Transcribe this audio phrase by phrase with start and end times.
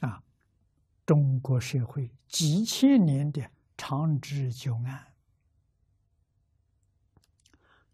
[0.00, 0.22] 啊，
[1.06, 5.14] 中国社会几千年的长治久安，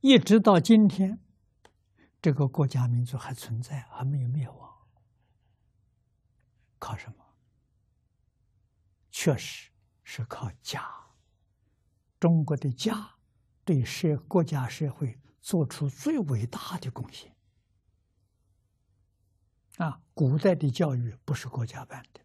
[0.00, 1.20] 一直到今天，
[2.20, 4.74] 这个国家民族还存在，还没有灭亡，
[6.78, 7.24] 靠什么？
[9.10, 9.70] 确实
[10.02, 10.84] 是靠家。
[12.18, 13.16] 中国的家
[13.64, 17.35] 对社国家社会做出最伟大的贡献。
[19.76, 22.20] 啊，古代的教育不是国家办的，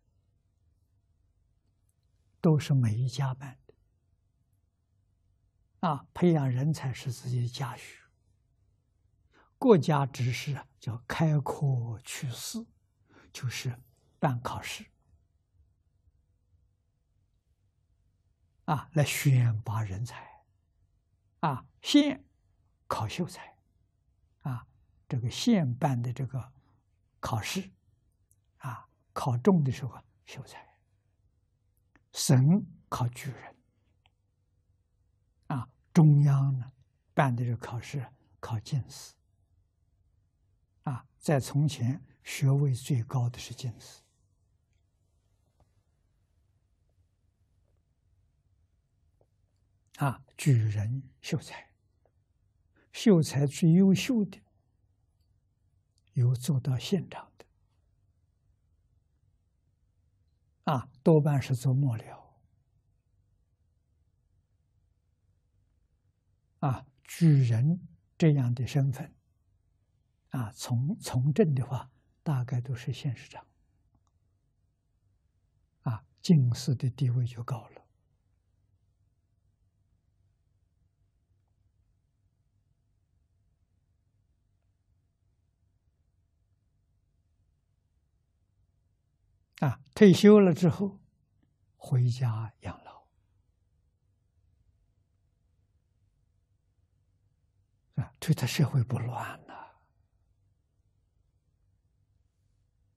[2.40, 3.74] 都是每一家办的。
[5.82, 8.00] 啊，培养人才是自己的家学，
[9.58, 12.66] 国家只是叫开科取士，
[13.34, 13.78] 就是
[14.18, 14.86] 办考试，
[18.64, 20.46] 啊，来选拔人才，
[21.42, 22.24] 啊，县
[22.88, 23.58] 考秀才，
[24.44, 24.66] 啊，
[25.10, 26.54] 这个县办的这个。
[27.22, 27.72] 考试，
[28.58, 30.58] 啊，考中的时候秀才；
[32.12, 33.56] 省考举人，
[35.48, 36.72] 啊，中央呢
[37.14, 38.06] 办的这个考试
[38.40, 39.14] 考进士，
[40.84, 44.02] 啊，在从前学位最高的是进士，
[49.98, 51.72] 啊，举人、秀才，
[52.92, 54.42] 秀才最优秀的。
[56.22, 57.46] 有做到现场的，
[60.72, 62.22] 啊，多半是做幕僚，
[66.60, 69.14] 啊，举人这样的身份，
[70.30, 71.92] 啊，从从政的话，
[72.22, 73.46] 大概都是县市长，
[75.82, 77.81] 啊，进士的地位就高了。
[89.62, 91.00] 啊，退休了之后，
[91.78, 93.06] 回家养老，
[97.96, 99.82] 啊，对他社会不乱了。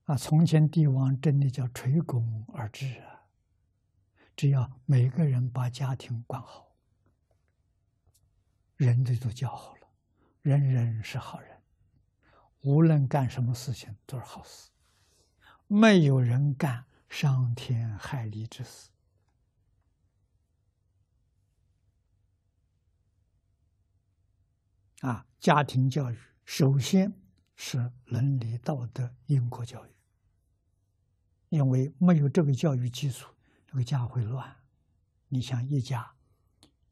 [0.05, 3.27] 啊，从前帝王真的叫垂拱而治啊，
[4.35, 6.75] 只要每个人把家庭管好，
[8.75, 9.87] 人都都教好了，
[10.41, 11.61] 人人是好人，
[12.61, 14.71] 无论干什么事情都是好事。
[15.77, 18.91] 没有人干伤天害理之事
[25.01, 25.27] 啊！
[25.37, 27.13] 家庭教育首先
[27.57, 29.89] 是伦理道德、因果教育，
[31.49, 33.35] 因为没有这个教育基础，
[33.67, 34.55] 这个家会乱。
[35.27, 36.15] 你想一家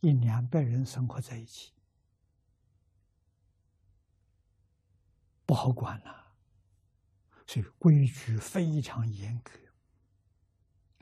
[0.01, 1.71] 一两百人生活在一起，
[5.45, 6.22] 不好管了。
[7.53, 9.51] 所以规矩非常严格，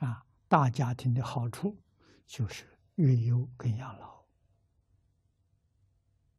[0.06, 1.82] 啊，大家庭的好处
[2.28, 4.26] 就是育优跟养老，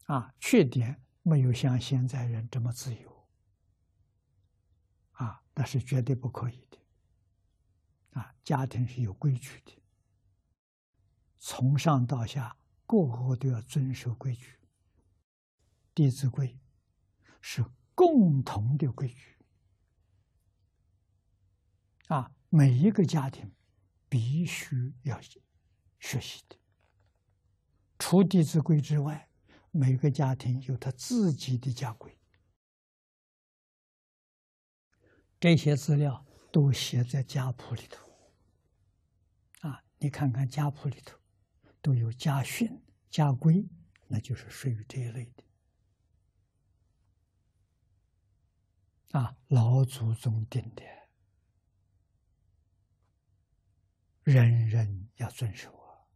[0.04, 3.26] 啊，缺点没有像现在人这么自由，
[5.12, 9.82] 啊，那是绝对不可以的，啊，家庭是有规矩的，
[11.38, 14.52] 从上到下个个都要遵守规矩，
[15.94, 16.48] 《弟子规》
[17.40, 19.38] 是共同的规矩。
[22.12, 23.50] 啊，每一个家庭
[24.06, 25.18] 必须要
[25.98, 26.58] 学习的。
[27.98, 29.30] 除《弟子规》之外，
[29.70, 32.18] 每个家庭有他自己的家规。
[35.40, 38.06] 这些资料都写在家谱里头。
[39.60, 41.18] 啊，你看看家谱里头
[41.80, 43.66] 都有家训、家规，
[44.06, 45.44] 那就是属于这一类的。
[49.18, 50.82] 啊，老祖宗定的。
[54.24, 56.06] 人人要遵守啊！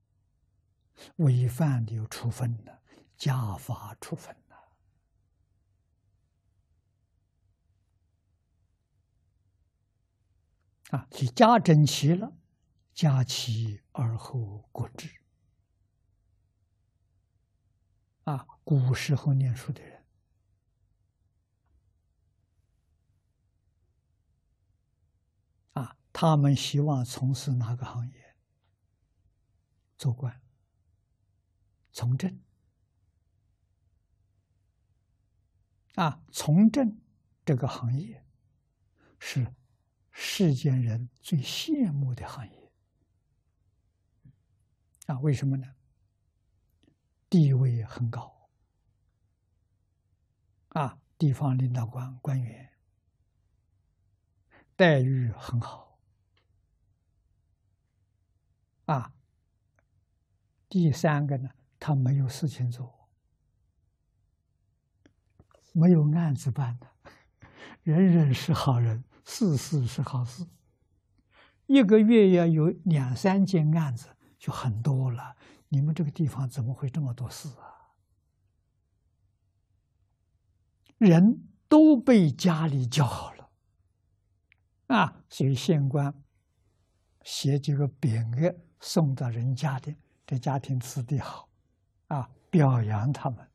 [1.17, 2.83] 违反的有处分的，
[3.17, 4.56] 家法处分的
[10.97, 11.09] 啊！
[11.21, 12.33] 你家整齐了，
[12.95, 15.10] 家齐而后国治
[18.22, 18.47] 啊！
[18.63, 20.04] 古时候念书的人。
[25.72, 28.36] 啊他们希望从事哪个行业？
[29.98, 30.41] 做官、
[31.92, 32.41] 从政
[35.97, 36.22] 啊？
[36.33, 36.98] 从政
[37.45, 38.24] 这个行业
[39.18, 39.54] 是
[40.10, 42.72] 世间人最羡慕的行业
[45.09, 45.18] 啊？
[45.21, 45.74] 为什么呢？
[47.28, 48.48] 地位很高
[50.68, 52.72] 啊，地方领导官官员
[54.74, 55.85] 待遇很好。
[58.86, 59.12] 啊，
[60.68, 63.09] 第三个呢，他没有事情做，
[65.72, 66.86] 没有案子办的，
[67.83, 70.47] 人人是好人，事事是好事。
[71.66, 75.36] 一个月要有两三件案子就很多了。
[75.68, 77.91] 你们这个地方怎么会这么多事啊？
[80.97, 83.50] 人都被家里教好了
[84.86, 86.15] 啊，所以县官
[87.27, 89.93] 写几个匾额送到人家的，
[90.25, 91.49] 这家庭子弟好
[92.07, 93.51] 啊，表扬他们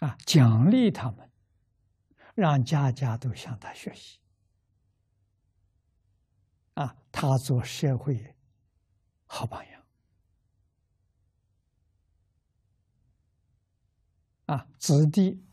[0.00, 1.26] 啊，奖励他们。
[2.34, 4.20] 让家家都向他学习，
[6.74, 8.36] 啊，他做社会
[9.26, 9.84] 好榜样，
[14.46, 15.44] 啊，子弟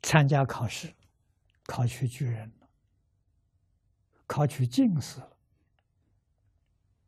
[0.00, 0.96] 参加考试，
[1.68, 2.68] 考取举人了，
[4.26, 5.36] 考取进士了，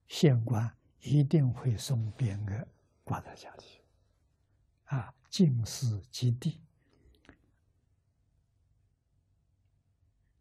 [0.06, 2.68] 县官一定会送匾额
[3.02, 3.64] 挂在家里，
[4.84, 6.60] 啊，进士及第。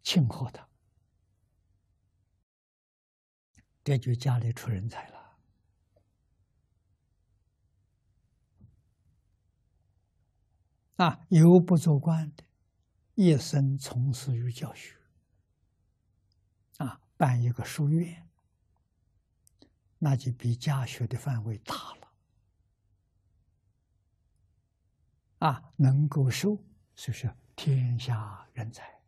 [0.04, 0.68] 庆贺他，
[3.84, 5.38] 这就家里出人才了。
[10.98, 12.44] 啊，有不做官的，
[13.22, 14.96] 一生从事于教学，
[16.78, 18.26] 啊，办一个书院，
[19.98, 22.14] 那就比家学的范围大了。
[25.40, 26.64] 啊，能够收，
[26.96, 29.02] 就是天下人才。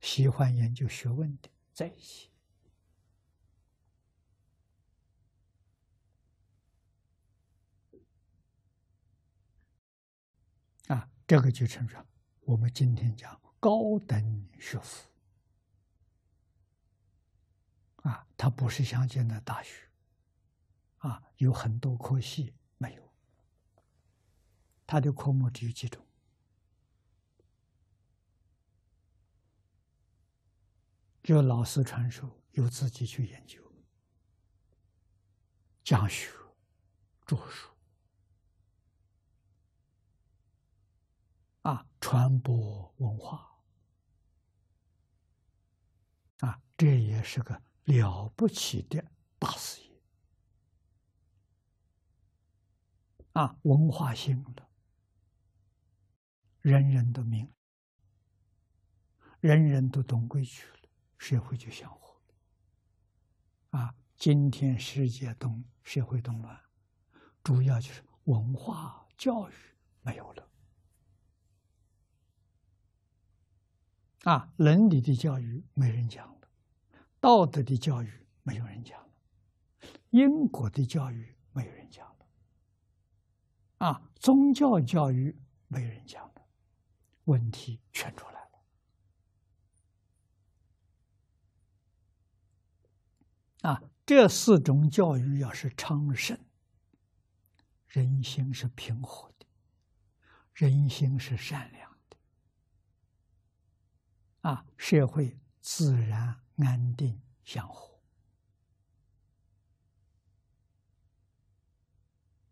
[0.00, 2.30] 喜欢研究学问的在一起
[10.88, 12.06] 啊，这个就称上
[12.40, 15.08] 我们今天讲高等学府。
[18.02, 19.88] 啊，它不是像现在大学。
[20.98, 23.12] 啊，有很多科系没有，
[24.86, 26.06] 它的科目只有几种。
[31.22, 33.60] 有老师传授，有自己去研究、
[35.82, 36.30] 讲学、
[37.26, 37.71] 著书，
[41.62, 43.48] 啊，传播文化，
[46.40, 49.04] 啊，这也是个了不起的
[49.38, 50.02] 大事业，
[53.32, 54.68] 啊，文化兴了，
[56.60, 57.50] 人人都明，
[59.40, 60.78] 人人都懂规矩了。
[61.18, 62.20] 社会就相活
[63.70, 63.94] 啊！
[64.16, 66.60] 今天世界动社会动乱，
[67.44, 69.52] 主要就是文化教育
[70.00, 70.51] 没有了
[74.24, 74.52] 啊！
[74.56, 76.48] 伦理的教育没人讲了，
[77.20, 78.10] 道德的教育
[78.44, 79.08] 没有人讲了，
[80.10, 82.26] 因果的教育没有人讲了
[83.78, 84.02] 啊！
[84.20, 85.36] 宗教教育
[85.66, 86.46] 没人讲了，
[87.24, 88.34] 问题全出来
[93.62, 93.70] 了。
[93.70, 96.38] 啊，这四种教育要是昌盛，
[97.88, 99.46] 人心是平和的，
[100.54, 101.91] 人心是善良，
[104.42, 107.98] 啊，社会自然安定祥和，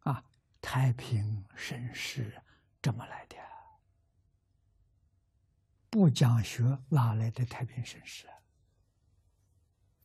[0.00, 0.24] 啊，
[0.60, 2.42] 太平盛世
[2.80, 3.36] 这么来的，
[5.90, 8.39] 不讲学哪来的太平盛世啊？